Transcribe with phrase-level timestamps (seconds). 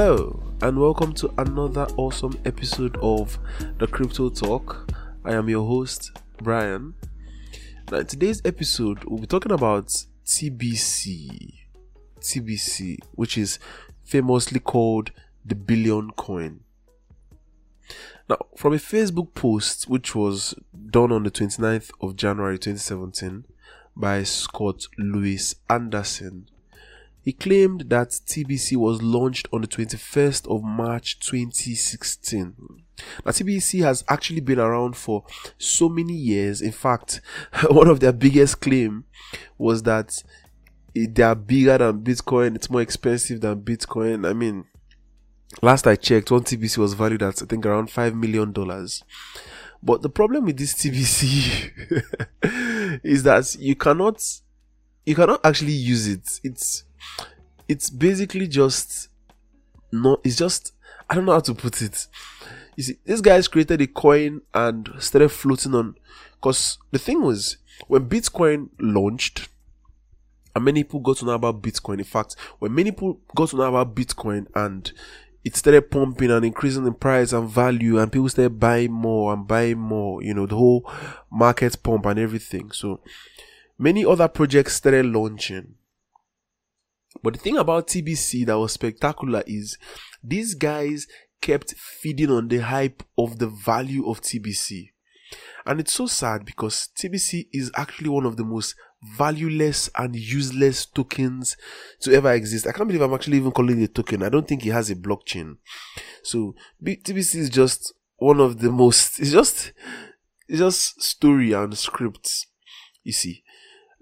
[0.00, 3.38] and welcome to another awesome episode of
[3.76, 4.90] the Crypto Talk.
[5.26, 6.94] I am your host, Brian.
[7.90, 9.88] Now, in today's episode, we'll be talking about
[10.24, 11.52] TBC.
[12.18, 13.58] TBC, which is
[14.02, 15.10] famously called
[15.44, 16.60] the Billion Coin.
[18.26, 20.54] Now, from a Facebook post which was
[20.88, 23.44] done on the 29th of January 2017
[23.94, 26.46] by Scott Lewis Anderson,
[27.22, 32.54] he claimed that TBC was launched on the 21st of March 2016.
[33.24, 35.24] Now, TBC has actually been around for
[35.58, 36.60] so many years.
[36.60, 37.20] In fact,
[37.70, 39.04] one of their biggest claim
[39.58, 40.22] was that
[40.94, 42.56] they are bigger than Bitcoin.
[42.56, 44.28] It's more expensive than Bitcoin.
[44.28, 44.64] I mean,
[45.62, 49.04] last I checked, one TBC was valued at I think around five million dollars.
[49.82, 51.70] But the problem with this TBC
[53.04, 54.22] is that you cannot
[55.06, 56.40] you cannot actually use it.
[56.44, 56.84] It's
[57.68, 59.08] it's basically just
[59.92, 60.72] no it's just
[61.08, 62.06] I don't know how to put it.
[62.76, 65.96] You see, this guys created a coin and started floating on
[66.34, 67.56] because the thing was
[67.88, 69.48] when Bitcoin launched
[70.54, 71.98] and many people got to know about Bitcoin.
[71.98, 74.92] In fact, when many people got to know about Bitcoin and
[75.44, 79.46] it started pumping and increasing in price and value and people started buying more and
[79.46, 80.90] buying more, you know, the whole
[81.30, 82.70] market pump and everything.
[82.72, 83.00] So
[83.78, 85.74] many other projects started launching.
[87.22, 89.76] But the thing about TBC that was spectacular is
[90.22, 91.06] these guys
[91.40, 94.90] kept feeding on the hype of the value of TBC.
[95.66, 100.86] And it's so sad because TBC is actually one of the most valueless and useless
[100.86, 101.56] tokens
[102.00, 102.66] to ever exist.
[102.66, 104.22] I can't believe I'm actually even calling it a token.
[104.22, 105.56] I don't think it has a blockchain.
[106.22, 109.72] So TBC is just one of the most, it's just,
[110.48, 112.46] it's just story and scripts,
[113.02, 113.42] you see.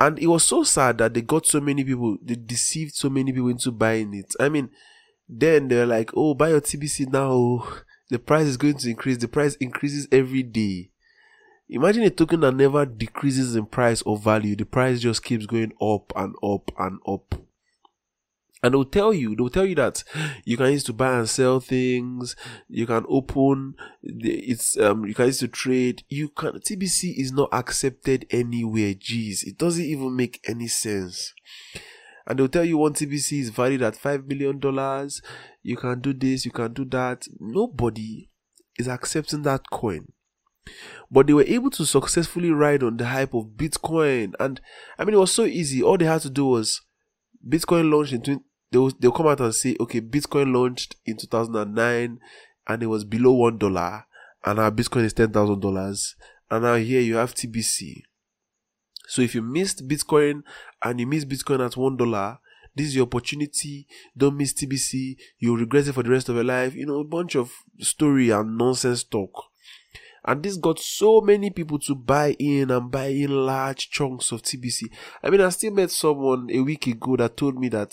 [0.00, 3.32] And it was so sad that they got so many people, they deceived so many
[3.32, 4.34] people into buying it.
[4.40, 4.70] I mean,
[5.28, 7.30] then they're like, oh, buy your TBC now.
[7.30, 7.82] Oh.
[8.10, 9.16] The price is going to increase.
[9.16, 10.90] The price increases every day.
[11.70, 14.54] Imagine a token that never decreases in price or value.
[14.54, 17.34] The price just keeps going up and up and up.
[18.62, 20.04] And they'll tell you, they'll tell you that
[20.44, 22.36] you can use to buy and sell things.
[22.68, 26.04] You can open, it's, um, you can use to trade.
[26.08, 28.94] You can, TBC is not accepted anywhere.
[28.94, 31.34] Jeez, it doesn't even make any sense.
[32.24, 34.60] And they'll tell you one TBC is valued at $5 million.
[35.62, 37.26] You can do this, you can do that.
[37.40, 38.30] Nobody
[38.78, 40.12] is accepting that coin.
[41.10, 44.34] But they were able to successfully ride on the hype of Bitcoin.
[44.38, 44.60] And
[44.96, 45.82] I mean, it was so easy.
[45.82, 46.80] All they had to do was
[47.46, 52.18] Bitcoin launched in they'll they'll come out and say, okay, Bitcoin launched in 2009
[52.66, 54.04] and it was below one dollar,
[54.44, 56.16] and now Bitcoin is ten thousand dollars,
[56.50, 58.02] and now here you have TBC.
[59.06, 60.42] So if you missed Bitcoin
[60.82, 62.38] and you missed Bitcoin at one dollar,
[62.74, 63.86] this is your opportunity.
[64.16, 65.16] Don't miss TBC.
[65.38, 66.74] You'll regret it for the rest of your life.
[66.74, 69.30] You know, a bunch of story and nonsense talk.
[70.24, 74.42] And this got so many people to buy in and buy in large chunks of
[74.42, 74.84] TBC.
[75.22, 77.92] I mean, I still met someone a week ago that told me that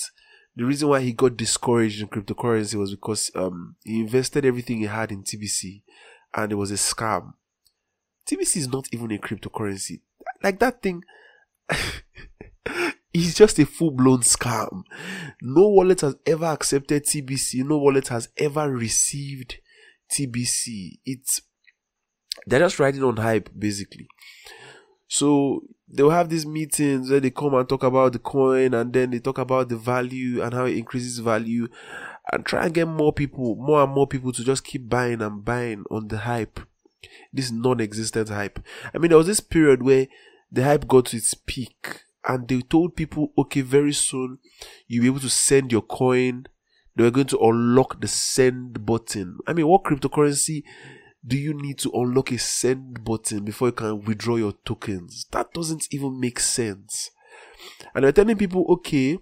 [0.56, 4.86] the reason why he got discouraged in cryptocurrency was because um, he invested everything he
[4.86, 5.84] had in TBC
[6.36, 7.34] and it was a scam.
[8.30, 10.02] TBC is not even a cryptocurrency.
[10.44, 11.04] Like that thing
[13.14, 14.84] is just a full blown scam.
[15.42, 17.64] No wallet has ever accepted TBC.
[17.66, 19.58] No wallet has ever received
[20.12, 21.00] TBC.
[21.06, 21.42] It's
[22.46, 24.08] they're just riding on hype basically.
[25.10, 29.10] So they'll have these meetings where they come and talk about the coin and then
[29.10, 31.68] they talk about the value and how it increases value
[32.32, 35.44] and try and get more people, more and more people to just keep buying and
[35.44, 36.60] buying on the hype.
[37.34, 38.60] This non existent hype.
[38.94, 40.08] I mean, there was this period where
[40.52, 44.38] the hype got to its peak and they told people, okay, very soon
[44.88, 46.46] you'll be able to send your coin.
[46.96, 49.40] They were going to unlock the send button.
[49.48, 50.64] I mean, what cryptocurrency
[51.26, 55.26] do you need to unlock a send button before you can withdraw your tokens?
[55.32, 57.12] That doesn't even make sense.
[57.94, 59.18] And they're telling people, okay,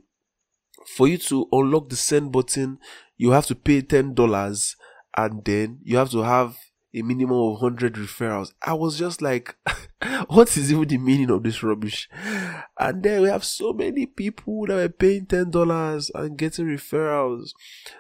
[0.95, 2.79] for you to unlock the send button,
[3.17, 4.75] you have to pay $10
[5.17, 6.57] and then you have to have
[6.93, 8.53] a minimum of 100 referrals.
[8.61, 9.55] I was just like,
[10.27, 12.09] what is even the meaning of this rubbish?
[12.79, 17.53] And then we have so many people that were paying $10 and getting referrals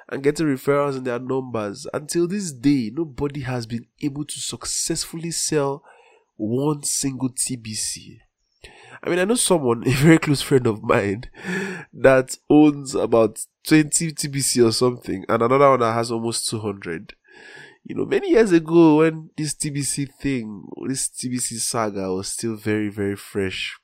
[0.09, 1.87] and getting referrals in their numbers.
[1.93, 5.83] Until this day, nobody has been able to successfully sell
[6.35, 8.19] one single TBC.
[9.03, 11.23] I mean, I know someone, a very close friend of mine,
[11.93, 17.13] that owns about 20 TBC or something, and another one that has almost 200
[17.87, 22.89] you know, many years ago when this TBC thing, this TBC saga was still very,
[22.89, 23.77] very fresh,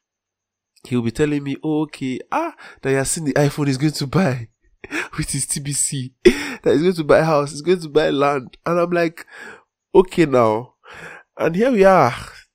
[0.84, 3.94] he'll be telling me, oh, okay, ah, that you have seen the iPhone is going
[3.94, 4.48] to buy.
[5.18, 6.12] with his TBC
[6.62, 8.58] that he's going to buy a house, he's going to buy land.
[8.66, 9.26] And I'm like,
[9.94, 10.76] okay now.
[11.38, 12.14] And here we are.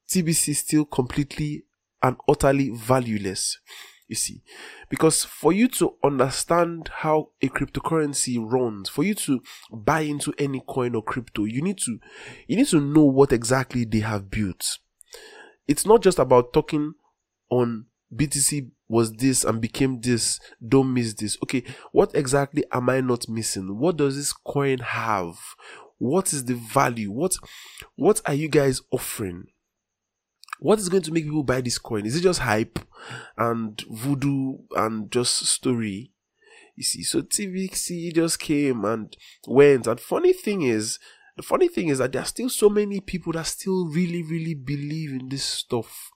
[0.09, 1.65] TBC is still completely
[2.03, 3.59] and utterly valueless.
[4.07, 4.43] You see,
[4.89, 10.63] because for you to understand how a cryptocurrency runs, for you to buy into any
[10.67, 11.99] coin or crypto, you need to,
[12.47, 14.79] you need to know what exactly they have built.
[15.67, 16.95] It's not just about talking
[17.51, 20.41] on BTC was this and became this.
[20.67, 21.37] Don't miss this.
[21.43, 21.63] Okay,
[21.93, 23.79] what exactly am I not missing?
[23.79, 25.37] What does this coin have?
[25.99, 27.11] What is the value?
[27.11, 27.37] What
[27.97, 29.45] what are you guys offering?
[30.61, 32.07] What is going to make people buy this coin?
[32.07, 32.79] Is it just hype
[33.37, 36.13] and voodoo and just story?
[36.75, 39.15] You see, so TBC just came and
[39.47, 39.87] went.
[39.87, 40.99] And funny thing is,
[41.37, 44.55] the funny thing is that there are still so many people that still really, really
[44.55, 46.11] believe in this stuff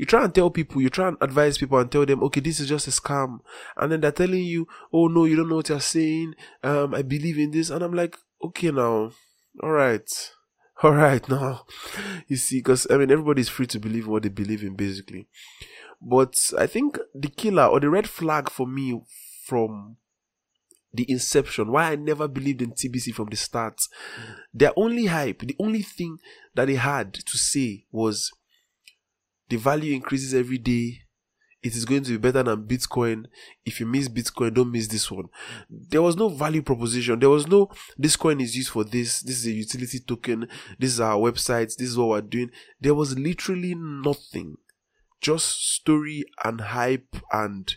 [0.00, 2.58] you try and tell people, you try and advise people and tell them, okay, this
[2.58, 3.40] is just a scam.
[3.76, 6.36] And then they're telling you, oh no, you don't know what you're saying.
[6.62, 7.68] Um, I believe in this.
[7.68, 9.10] And I'm like, okay now.
[9.62, 10.10] All right.
[10.82, 11.66] All right now.
[12.28, 15.28] You see, because I mean, everybody's free to believe what they believe in, basically.
[16.00, 19.02] But I think the killer or the red flag for me
[19.44, 19.98] from
[20.94, 23.78] the inception, why I never believed in TBC from the start,
[24.54, 26.16] their only hype, the only thing
[26.54, 28.32] that they had to say was
[29.50, 31.02] the value increases every day.
[31.62, 33.26] It is going to be better than Bitcoin.
[33.66, 35.26] If you miss Bitcoin, don't miss this one.
[35.68, 37.18] There was no value proposition.
[37.18, 39.20] There was no, this coin is used for this.
[39.20, 40.48] This is a utility token.
[40.78, 41.76] This is our website.
[41.76, 42.50] This is what we're doing.
[42.80, 44.56] There was literally nothing.
[45.20, 47.74] Just story and hype and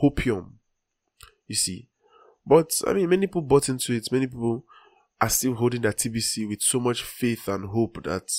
[0.00, 0.52] hopium.
[1.48, 1.88] You see.
[2.46, 4.06] But, I mean, many people bought into it.
[4.12, 4.64] Many people
[5.20, 8.30] are still holding their TBC with so much faith and hope that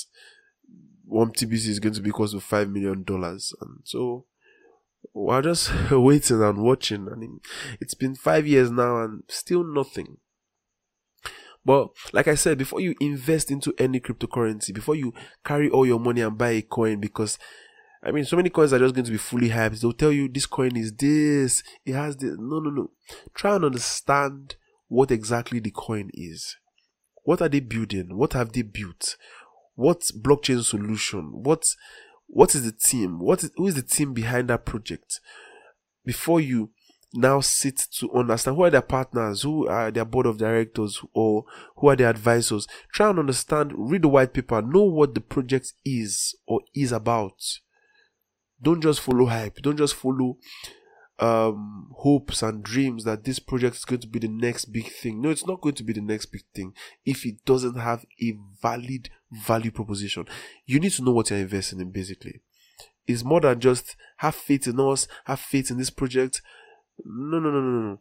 [1.12, 4.25] one TBC is going to be close to five million dollars, and so
[5.13, 7.10] we're just waiting and watching.
[7.12, 7.42] I mean,
[7.81, 10.18] it's been five years now and still nothing.
[11.63, 15.13] But like I said, before you invest into any cryptocurrency, before you
[15.46, 17.38] carry all your money and buy a coin, because
[18.02, 19.81] I mean, so many coins are just going to be fully hyped.
[19.81, 22.36] They'll tell you this coin is this, it has this.
[22.40, 22.92] No, no, no.
[23.36, 24.56] Try and understand
[24.88, 26.56] what exactly the coin is.
[27.24, 28.18] What are they building?
[28.18, 29.18] What have they built?
[29.81, 31.44] What blockchain solution?
[31.44, 31.66] What
[32.28, 33.19] what is the team?
[33.19, 35.19] What is, who is the team behind that project?
[36.06, 36.69] Before you
[37.13, 41.44] now sit to understand who are their partners who are their board of directors or
[41.75, 45.74] who are their advisors try and understand read the white paper know what the project
[45.84, 47.34] is or is about.
[48.62, 49.57] Don't just follow hype.
[49.57, 50.38] Don't just follow
[51.21, 55.21] um, hopes and dreams that this project is going to be the next big thing.
[55.21, 56.73] No, it's not going to be the next big thing
[57.06, 60.25] if it doesn't have a valid value proposition.
[60.65, 62.41] You need to know what you're investing in basically.
[63.06, 66.41] It's more than just have faith in us, have faith in this project.
[67.06, 68.00] No, no, no, no, no.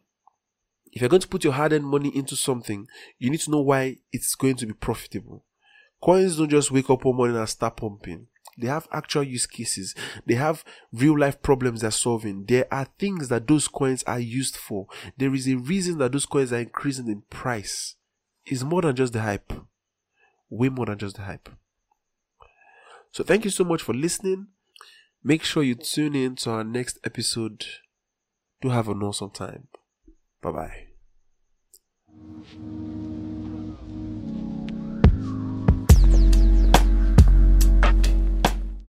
[0.91, 3.61] If you're going to put your hard earned money into something, you need to know
[3.61, 5.45] why it's going to be profitable.
[6.03, 8.27] Coins don't just wake up one morning and start pumping.
[8.57, 9.95] They have actual use cases.
[10.25, 12.45] They have real life problems they're solving.
[12.45, 14.87] There are things that those coins are used for.
[15.17, 17.95] There is a reason that those coins are increasing in price.
[18.45, 19.53] It's more than just the hype.
[20.49, 21.49] Way more than just the hype.
[23.11, 24.47] So thank you so much for listening.
[25.23, 27.65] Make sure you tune in to our next episode.
[28.61, 29.67] Do have an awesome time.
[30.41, 30.87] Bye bye.